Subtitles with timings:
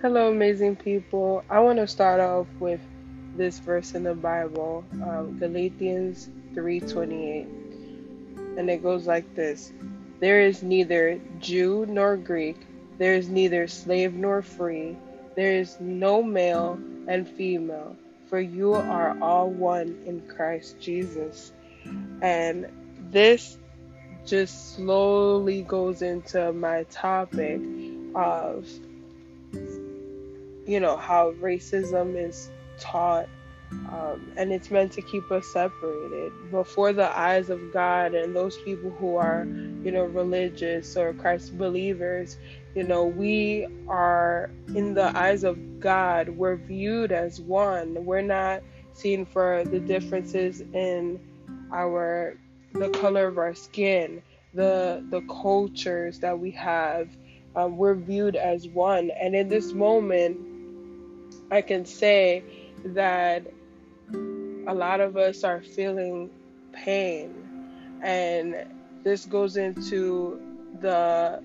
[0.00, 1.42] Hello, amazing people.
[1.50, 2.80] I want to start off with
[3.34, 7.48] this verse in the Bible, um, Galatians 3:28,
[8.56, 9.72] and it goes like this:
[10.20, 12.58] There is neither Jew nor Greek,
[12.98, 14.96] there is neither slave nor free,
[15.34, 16.78] there is no male
[17.08, 17.96] and female,
[18.26, 21.50] for you are all one in Christ Jesus.
[22.22, 22.68] And
[23.10, 23.58] this
[24.24, 27.60] just slowly goes into my topic
[28.14, 28.64] of
[30.68, 33.28] you know how racism is taught
[33.70, 38.56] um, and it's meant to keep us separated before the eyes of God and those
[38.58, 39.46] people who are,
[39.82, 42.38] you know, religious or Christ believers.
[42.74, 48.04] You know, we are in the eyes of God, we're viewed as one.
[48.04, 48.62] We're not
[48.94, 51.20] seen for the differences in
[51.72, 52.36] our
[52.72, 54.22] the color of our skin,
[54.54, 57.08] the the cultures that we have.
[57.56, 60.38] Um, we're viewed as one, and in this moment,
[61.50, 62.44] I can say
[62.84, 63.46] that
[64.66, 66.30] a lot of us are feeling
[66.72, 67.34] pain,
[68.02, 68.54] and
[69.02, 70.40] this goes into
[70.80, 71.40] the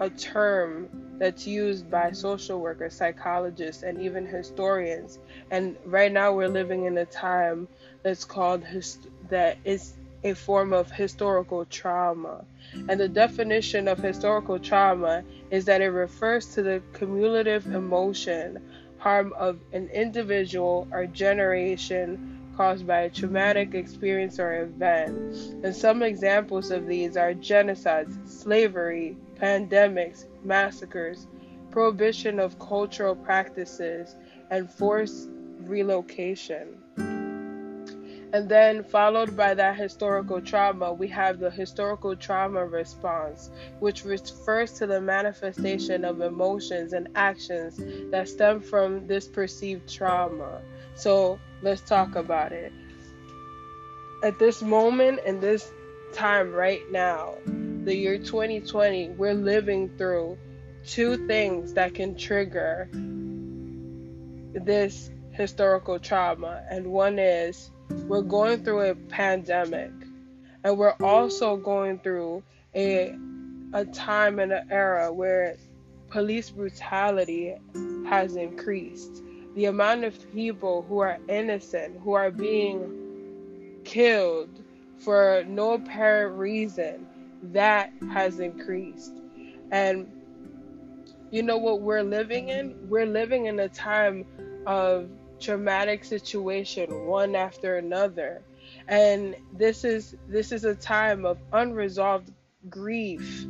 [0.00, 5.18] a term that's used by social workers, psychologists, and even historians.
[5.50, 7.68] And right now, we're living in a time
[8.02, 9.92] that's called hist- that is
[10.24, 12.44] a form of historical trauma.
[12.88, 18.58] And the definition of historical trauma is that it refers to the cumulative emotion
[19.00, 25.34] harm of an individual or generation caused by a traumatic experience or event.
[25.64, 31.26] And some examples of these are genocides, slavery, pandemics, massacres,
[31.70, 34.14] prohibition of cultural practices,
[34.50, 36.76] and forced relocation.
[38.32, 43.50] And then, followed by that historical trauma, we have the historical trauma response,
[43.80, 47.80] which refers to the manifestation of emotions and actions
[48.12, 50.62] that stem from this perceived trauma.
[50.94, 52.72] So, let's talk about it.
[54.22, 55.72] At this moment, in this
[56.12, 57.34] time right now,
[57.84, 60.38] the year 2020, we're living through
[60.86, 62.88] two things that can trigger
[64.52, 66.62] this historical trauma.
[66.70, 67.70] And one is
[68.08, 69.92] we're going through a pandemic
[70.64, 72.42] and we're also going through
[72.74, 73.14] a
[73.72, 75.56] a time and an era where
[76.08, 77.54] police brutality
[78.08, 79.22] has increased.
[79.54, 84.50] The amount of people who are innocent, who are being killed
[84.98, 87.06] for no apparent reason,
[87.52, 89.12] that has increased.
[89.70, 90.10] And
[91.30, 92.76] you know what we're living in?
[92.88, 94.24] We're living in a time
[94.66, 95.08] of
[95.40, 98.42] traumatic situation one after another.
[98.88, 102.32] And this is this is a time of unresolved
[102.68, 103.44] grief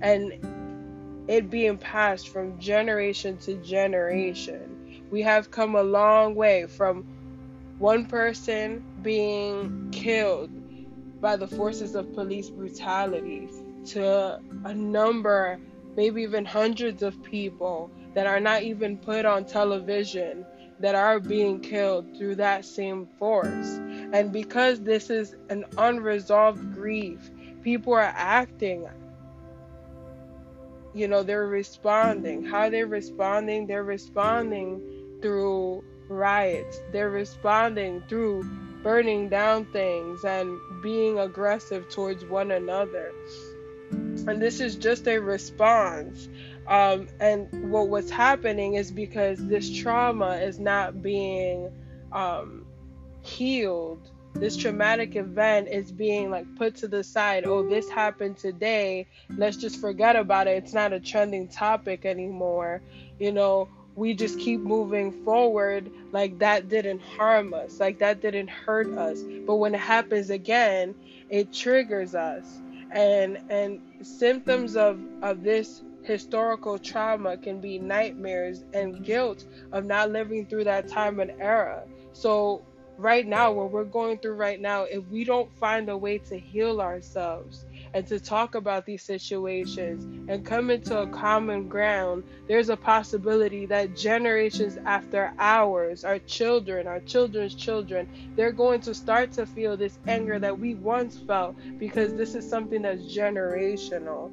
[0.00, 5.02] and it being passed from generation to generation.
[5.10, 7.04] We have come a long way from
[7.78, 10.50] one person being killed
[11.20, 13.48] by the forces of police brutality
[13.86, 15.58] to a number
[15.96, 20.44] maybe even hundreds of people that are not even put on television
[20.82, 23.78] that are being killed through that same force.
[24.12, 27.30] And because this is an unresolved grief,
[27.62, 28.88] people are acting.
[30.92, 32.44] You know, they're responding.
[32.44, 33.66] How they're responding?
[33.66, 34.82] They're responding
[35.22, 38.42] through riots, they're responding through
[38.82, 43.12] burning down things and being aggressive towards one another.
[43.92, 46.28] And this is just a response
[46.66, 51.70] um, and what what's happening is because this trauma is not being
[52.12, 52.66] um,
[53.22, 54.10] healed.
[54.34, 57.44] This traumatic event is being like put to the side.
[57.44, 59.06] Oh, this happened today.
[59.36, 60.56] Let's just forget about it.
[60.62, 62.82] It's not a trending topic anymore.
[63.18, 68.48] You know, we just keep moving forward like that didn't harm us, like that didn't
[68.48, 69.22] hurt us.
[69.46, 70.94] But when it happens again,
[71.28, 72.60] it triggers us.
[72.90, 80.10] And and symptoms of of this historical trauma can be nightmares and guilt of not
[80.10, 81.84] living through that time and era.
[82.12, 82.66] So,
[82.98, 86.38] right now, what we're going through right now, if we don't find a way to
[86.38, 92.68] heal ourselves and to talk about these situations and come into a common ground, there's
[92.68, 99.32] a possibility that generations after ours, our children, our children's children, they're going to start
[99.32, 104.30] to feel this anger that we once felt because this is something that's generational.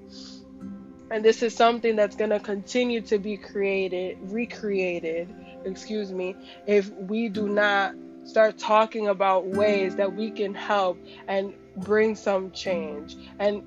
[1.12, 5.34] And this is something that's going to continue to be created, recreated,
[5.66, 6.36] excuse me,
[6.68, 12.52] if we do not start talking about ways that we can help and bring some
[12.52, 13.16] change.
[13.40, 13.64] And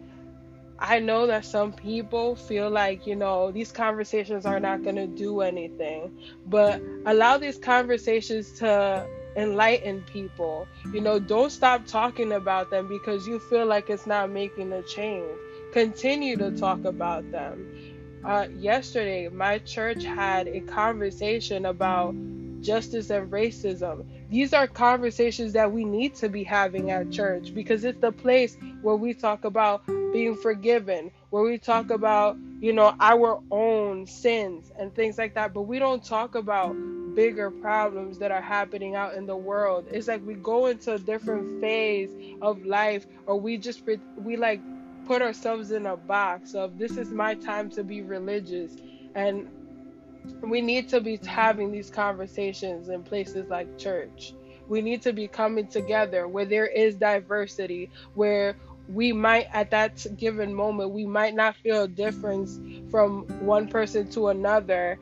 [0.78, 5.06] I know that some people feel like, you know, these conversations are not going to
[5.06, 6.12] do anything,
[6.46, 9.06] but allow these conversations to
[9.36, 10.68] enlighten people.
[10.92, 14.82] You know, don't stop talking about them because you feel like it's not making a
[14.82, 15.38] change.
[15.72, 17.66] Continue to talk about them.
[18.24, 22.14] Uh, yesterday, my church had a conversation about
[22.60, 24.04] justice and racism.
[24.30, 28.56] These are conversations that we need to be having at church because it's the place
[28.82, 34.70] where we talk about being forgiven, where we talk about, you know, our own sins
[34.78, 35.54] and things like that.
[35.54, 36.74] But we don't talk about
[37.14, 39.86] bigger problems that are happening out in the world.
[39.90, 42.10] It's like we go into a different phase
[42.40, 43.82] of life or we just
[44.16, 44.60] we like
[45.06, 48.76] put ourselves in a box of this is my time to be religious
[49.14, 49.48] and
[50.42, 54.34] we need to be having these conversations in places like church.
[54.68, 58.56] We need to be coming together where there is diversity, where
[58.88, 62.60] we might at that given moment we might not feel a difference
[62.90, 64.98] from one person to another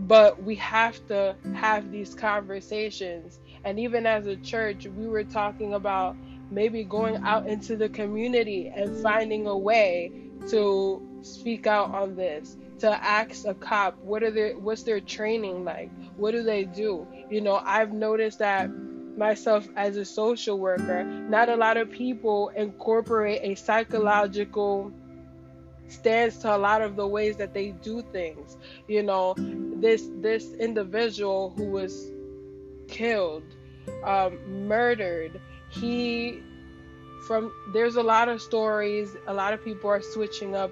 [0.00, 5.74] but we have to have these conversations and even as a church we were talking
[5.74, 6.16] about
[6.50, 10.12] maybe going out into the community and finding a way
[10.48, 15.64] to speak out on this to ask a cop what are their what's their training
[15.64, 15.90] like?
[16.16, 17.06] What do they do?
[17.30, 18.70] You know i've noticed that
[19.16, 24.92] myself as a social worker not a lot of people incorporate a psychological
[25.90, 28.56] stance to a lot of the ways that they do things.
[28.88, 32.10] You know this this individual who was
[32.88, 33.44] killed
[34.04, 36.42] um, murdered he
[37.26, 39.16] from there's a lot of stories.
[39.26, 40.70] A lot of people are switching up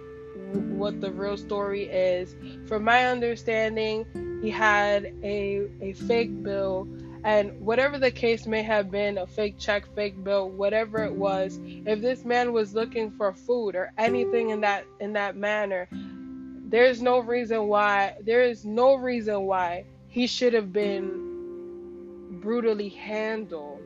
[0.53, 2.35] what the real story is.
[2.67, 4.07] From my understanding,
[4.43, 6.89] he had a a fake bill.
[7.25, 11.59] And whatever the case may have been, a fake check, fake bill, whatever it was,
[11.65, 15.89] if this man was looking for food or anything in that in that manner,
[16.69, 23.81] there's no reason why there is no reason why he should have been brutally handled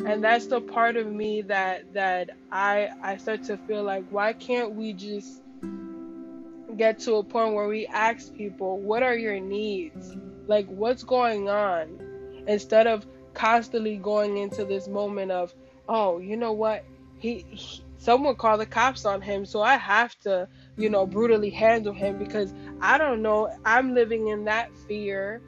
[0.00, 4.32] and that's the part of me that that I I start to feel like why
[4.32, 5.42] can't we just
[6.76, 10.16] get to a point where we ask people what are your needs?
[10.46, 12.44] Like what's going on?
[12.46, 15.54] Instead of constantly going into this moment of
[15.88, 16.84] oh you know what?
[17.18, 21.50] He, he someone called the cops on him so I have to you know brutally
[21.50, 23.54] handle him because I don't know.
[23.64, 25.42] I'm living in that fear.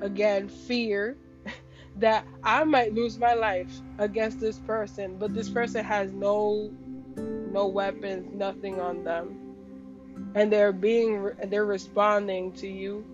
[0.00, 1.16] Again fear
[1.98, 6.70] that I might lose my life against this person, but this person has no
[7.16, 9.36] no weapons, nothing on them.
[10.34, 13.04] And they're being they're responding to you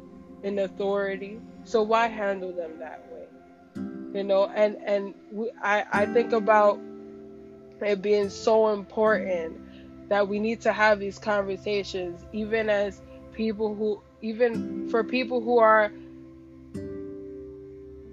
[0.42, 1.40] in authority.
[1.64, 4.18] So why handle them that way?
[4.18, 6.78] You know, and and we, I I think about
[7.80, 13.00] it being so important that we need to have these conversations even as
[13.32, 15.90] people who even for people who are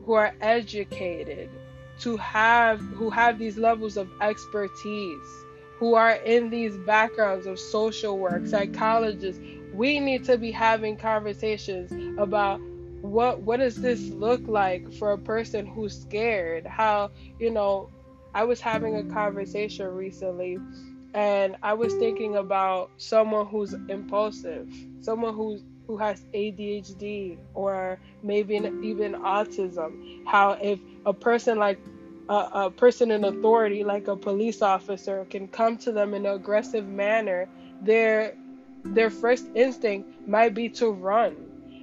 [0.06, 1.50] who are educated
[2.00, 5.46] to have who have these levels of expertise
[5.78, 9.42] who are in these backgrounds of social work psychologists.
[9.74, 12.60] We need to be having conversations about
[13.02, 16.66] what what does this look like for a person who's scared?
[16.66, 17.90] How you know
[18.34, 20.58] i was having a conversation recently
[21.14, 24.70] and i was thinking about someone who's impulsive
[25.02, 29.92] someone who's who has ADHD or maybe even autism.
[30.26, 31.80] How if a person like
[32.30, 36.34] a, a person in authority, like a police officer, can come to them in an
[36.34, 37.50] aggressive manner,
[37.82, 38.38] their
[38.86, 41.36] their first instinct might be to run.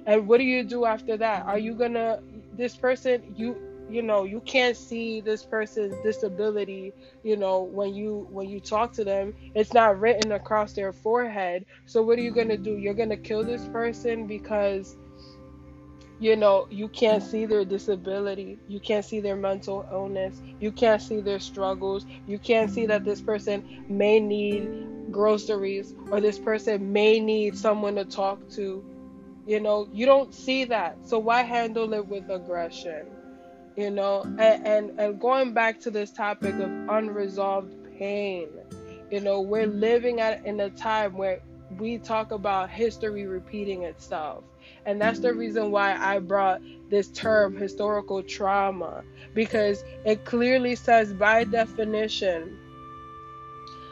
[0.07, 1.45] And what do you do after that?
[1.45, 2.19] Are you gonna
[2.53, 3.55] this person you
[3.89, 6.93] you know you can't see this person's disability
[7.23, 9.33] you know when you when you talk to them.
[9.55, 11.65] It's not written across their forehead.
[11.85, 12.77] So what are you going to do?
[12.77, 14.95] You're going to kill this person because
[16.19, 18.57] you know you can't see their disability.
[18.67, 20.41] You can't see their mental illness.
[20.59, 22.05] You can't see their struggles.
[22.27, 27.95] You can't see that this person may need groceries or this person may need someone
[27.95, 28.83] to talk to.
[29.45, 31.07] You know you don't see that.
[31.07, 33.07] So why handle it with aggression
[33.79, 38.47] you know and, and and going back to this topic of unresolved pain
[39.09, 41.39] you know we're living at in a time where
[41.77, 44.43] we talk about history repeating itself.
[44.85, 49.03] And that's the reason why i brought this term historical trauma
[49.35, 52.57] because it clearly says by definition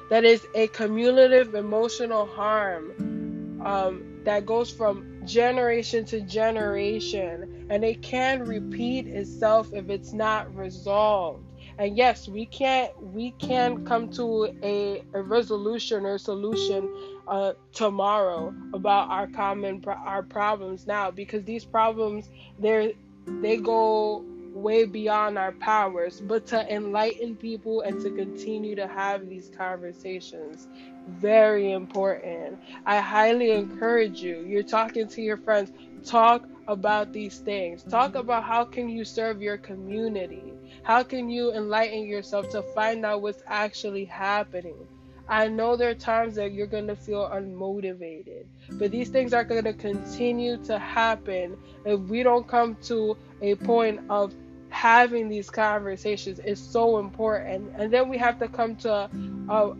[0.09, 8.01] that is a cumulative emotional harm um, that goes from generation to generation and it
[8.01, 11.43] can repeat itself if it's not resolved
[11.77, 16.89] And yes, we can't we can't come to a, a resolution or solution
[17.27, 22.95] uh, tomorrow about our common our problems now because these problems they
[23.41, 29.29] they go way beyond our powers, but to enlighten people and to continue to have
[29.29, 30.67] these conversations,
[31.07, 32.57] very important.
[32.85, 34.39] I highly encourage you.
[34.47, 35.71] You're talking to your friends,
[36.03, 37.83] talk about these things.
[37.83, 38.19] Talk mm-hmm.
[38.19, 40.53] about how can you serve your community?
[40.83, 44.87] How can you enlighten yourself to find out what's actually happening?
[45.29, 49.43] I know there are times that you're going to feel unmotivated, but these things are
[49.43, 54.33] going to continue to happen if we don't come to a point of
[54.69, 59.09] having these conversations is so important and then we have to come to a,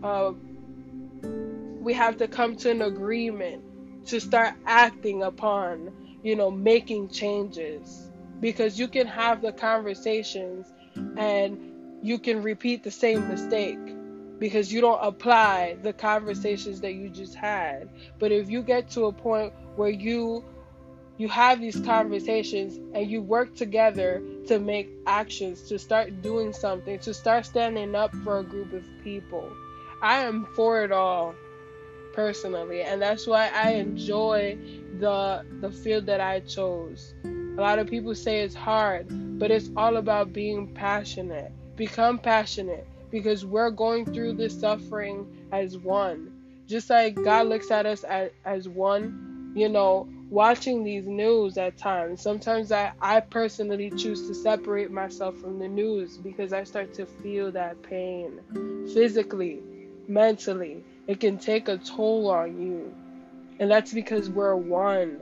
[0.02, 0.34] a,
[1.80, 3.62] we have to come to an agreement
[4.06, 8.10] to start acting upon you know making changes.
[8.40, 10.72] Because you can have the conversations
[11.16, 11.58] and
[12.02, 13.78] you can repeat the same mistake.
[14.38, 17.88] Because you don't apply the conversations that you just had.
[18.20, 20.44] But if you get to a point where you
[21.18, 26.96] you have these conversations and you work together to make actions, to start doing something,
[27.00, 29.52] to start standing up for a group of people.
[30.00, 31.34] I am for it all
[32.18, 34.58] personally, and that's why I enjoy
[34.98, 37.14] the the field that I chose.
[37.24, 39.06] A lot of people say it's hard,
[39.38, 41.52] but it's all about being passionate.
[41.76, 46.32] Become passionate because we're going through this suffering as one.
[46.66, 51.78] Just like God looks at us as, as one, you know, watching these news at
[51.78, 52.20] times.
[52.20, 57.06] Sometimes I, I personally choose to separate myself from the news because I start to
[57.06, 58.40] feel that pain
[58.92, 59.60] physically,
[60.08, 60.82] mentally.
[61.08, 62.94] It can take a toll on you.
[63.58, 65.18] And that's because we're one,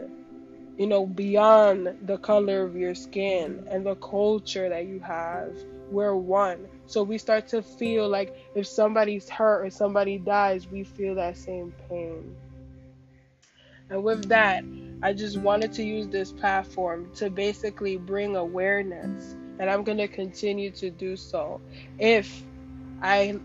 [0.76, 5.56] you know, beyond the color of your skin and the culture that you have.
[5.90, 6.68] We're one.
[6.86, 11.36] So we start to feel like if somebody's hurt or somebody dies, we feel that
[11.36, 12.34] same pain.
[13.88, 14.64] And with that,
[15.02, 20.08] I just wanted to use this platform to basically bring awareness, and I'm going to
[20.08, 21.60] continue to do so.
[21.98, 22.42] If
[23.00, 23.38] I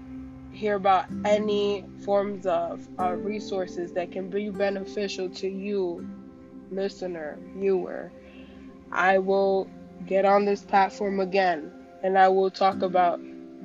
[0.62, 6.08] hear about any forms of uh, resources that can be beneficial to you,
[6.70, 8.12] listener, viewer,
[8.91, 9.68] I will
[10.06, 11.72] get on this platform again
[12.03, 13.20] and I will talk about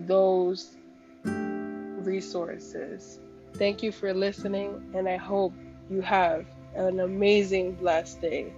[0.06, 0.78] those
[1.24, 3.20] resources.
[3.56, 5.52] Thank you for listening, and I hope
[5.90, 8.52] you have an amazing, blessed day.